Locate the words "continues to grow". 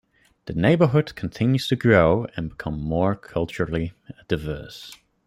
1.13-2.25